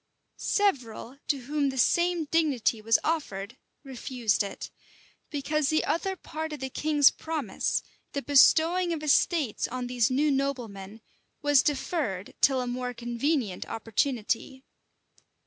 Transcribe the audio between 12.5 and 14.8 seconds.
a more convenient opportunity.